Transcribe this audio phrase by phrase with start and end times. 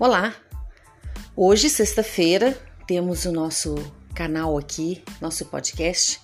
[0.00, 0.32] Olá!
[1.34, 3.74] Hoje, sexta-feira, temos o nosso
[4.14, 6.20] canal aqui, nosso podcast,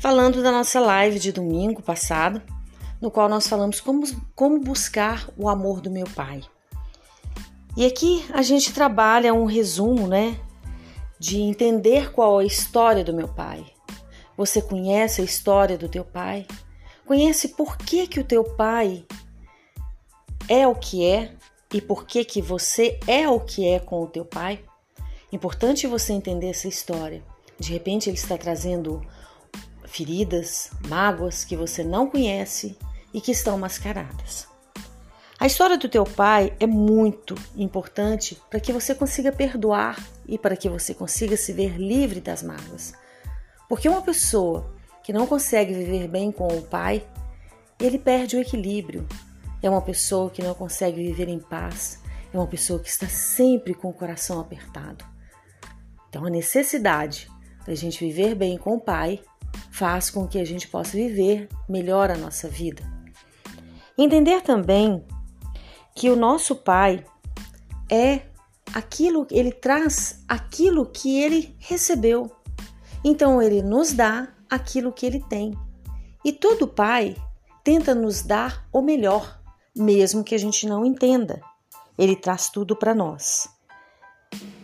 [0.00, 2.42] falando da nossa live de domingo passado,
[3.00, 4.04] no qual nós falamos como,
[4.34, 6.40] como buscar o amor do meu pai.
[7.76, 10.36] E aqui a gente trabalha um resumo, né,
[11.16, 13.64] de entender qual a história do meu pai.
[14.36, 16.48] Você conhece a história do teu pai?
[17.06, 19.06] Conhece por que que o teu pai
[20.48, 21.32] é o que é
[21.74, 24.64] e por que que você é o que é com o teu pai?
[25.32, 27.20] Importante você entender essa história.
[27.58, 29.04] De repente ele está trazendo
[29.84, 32.78] feridas, mágoas que você não conhece
[33.12, 34.46] e que estão mascaradas.
[35.36, 40.56] A história do teu pai é muito importante para que você consiga perdoar e para
[40.56, 42.94] que você consiga se ver livre das mágoas.
[43.68, 47.04] Porque uma pessoa que não consegue viver bem com o pai,
[47.80, 49.08] ele perde o equilíbrio,
[49.66, 51.98] é uma pessoa que não consegue viver em paz,
[52.30, 55.02] é uma pessoa que está sempre com o coração apertado.
[56.06, 57.30] Então, a necessidade
[57.66, 59.22] da gente viver bem com o Pai
[59.70, 62.82] faz com que a gente possa viver melhor a nossa vida.
[63.96, 65.02] Entender também
[65.94, 67.02] que o nosso Pai
[67.90, 68.20] é
[68.74, 72.30] aquilo, ele traz aquilo que ele recebeu.
[73.02, 75.56] Então ele nos dá aquilo que ele tem.
[76.22, 77.16] E todo pai
[77.62, 79.43] tenta nos dar o melhor
[79.74, 81.40] mesmo que a gente não entenda.
[81.98, 83.48] Ele traz tudo para nós.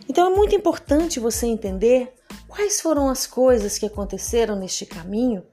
[0.07, 2.13] Então é muito importante você entender
[2.47, 5.43] quais foram as coisas que aconteceram neste caminho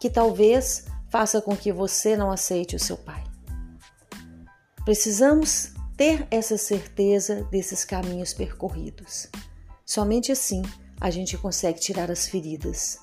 [0.00, 3.22] que talvez faça com que você não aceite o seu pai.
[4.84, 9.28] Precisamos ter essa certeza desses caminhos percorridos.
[9.84, 10.62] Somente assim
[11.00, 12.98] a gente consegue tirar as feridas.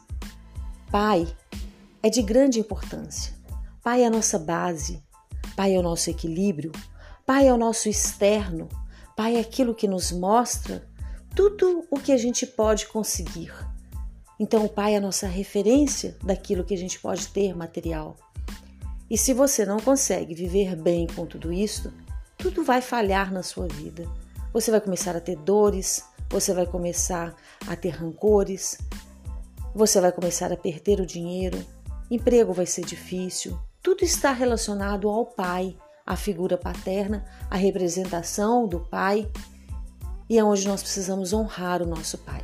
[0.91, 1.27] Pai
[2.01, 3.33] é de grande importância.
[3.83, 5.01] Pai é a nossa base,
[5.57, 6.71] Pai é o nosso equilíbrio,
[7.25, 8.69] Pai é o nosso externo,
[9.15, 10.87] Pai é aquilo que nos mostra
[11.35, 13.51] tudo o que a gente pode conseguir.
[14.39, 18.15] Então, o Pai é a nossa referência daquilo que a gente pode ter material.
[19.09, 21.91] E se você não consegue viver bem com tudo isso,
[22.37, 24.07] tudo vai falhar na sua vida.
[24.53, 27.35] Você vai começar a ter dores, você vai começar
[27.65, 28.77] a ter rancores,
[29.73, 31.65] você vai começar a perder o dinheiro,
[32.11, 35.73] emprego vai ser difícil, tudo está relacionado ao pai,
[36.05, 39.31] a figura paterna, a representação do pai
[40.29, 42.43] e é onde nós precisamos honrar o nosso pai.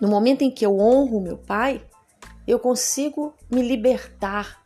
[0.00, 1.84] No momento em que eu honro meu pai,
[2.46, 4.62] eu consigo me libertar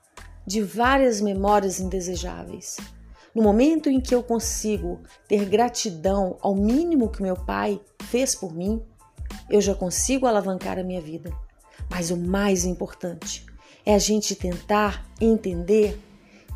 [0.46, 2.76] de várias memórias indesejáveis.
[3.34, 8.52] No momento em que eu consigo ter gratidão ao mínimo que meu pai fez por
[8.52, 8.82] mim,
[9.48, 11.32] eu já consigo alavancar a minha vida.
[11.88, 13.45] Mas o mais importante,
[13.86, 15.98] é a gente tentar entender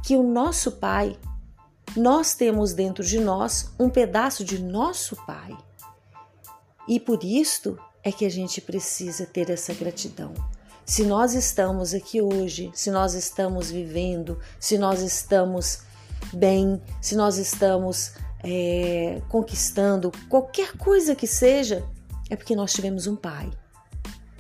[0.05, 1.17] que o nosso Pai,
[1.97, 5.57] nós temos dentro de nós um pedaço de nosso Pai.
[6.89, 10.35] E por isto é que a gente precisa ter essa gratidão.
[10.85, 15.83] Se nós estamos aqui hoje, se nós estamos vivendo, se nós estamos
[16.33, 21.85] bem, se nós estamos é, conquistando qualquer coisa que seja,
[22.29, 23.51] é porque nós tivemos um Pai.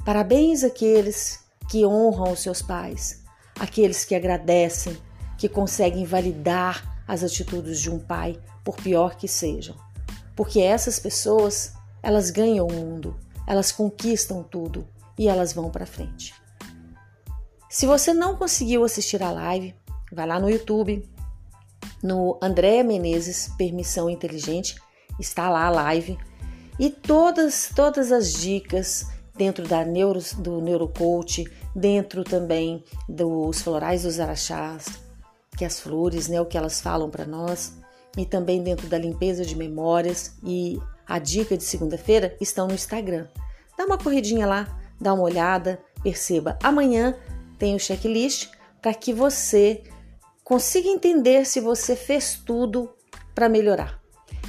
[0.05, 1.39] Parabéns àqueles
[1.71, 3.23] que honram os seus pais,
[3.59, 4.99] aqueles que agradecem,
[5.39, 9.77] que conseguem validar as atitudes de um pai, por pior que sejam.
[10.35, 11.73] Porque essas pessoas,
[12.03, 13.17] elas ganham o mundo,
[13.47, 14.87] elas conquistam tudo
[15.17, 16.35] e elas vão para frente.
[17.69, 19.73] Se você não conseguiu assistir a live,
[20.13, 21.09] vai lá no YouTube,
[22.03, 24.75] no Andréa Menezes Permissão Inteligente,
[25.21, 26.19] está lá a live
[26.81, 34.21] e todas todas as dicas dentro da neuro, do neurocoach, dentro também dos florais dos
[34.21, 34.87] araxás,
[35.57, 37.75] que as flores, né, o que elas falam para nós,
[38.17, 43.27] e também dentro da limpeza de memórias e a dica de segunda-feira estão no Instagram.
[43.77, 46.59] Dá uma corridinha lá, dá uma olhada, perceba.
[46.63, 47.17] Amanhã
[47.59, 48.49] tem o checklist
[48.81, 49.83] para que você
[50.43, 52.91] consiga entender se você fez tudo
[53.34, 54.01] para melhorar.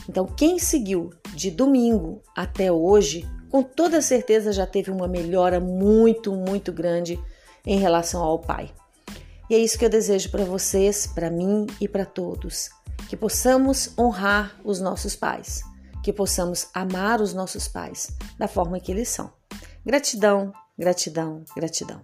[0.09, 6.33] Então, quem seguiu de domingo até hoje com toda certeza já teve uma melhora muito,
[6.33, 7.19] muito grande
[7.65, 8.71] em relação ao pai.
[9.49, 12.69] E é isso que eu desejo para vocês, para mim e para todos,
[13.09, 15.61] que possamos honrar os nossos pais,
[16.01, 19.33] que possamos amar os nossos pais da forma que eles são.
[19.85, 22.01] Gratidão, gratidão, gratidão.